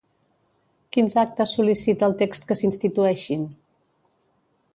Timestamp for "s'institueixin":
2.63-3.45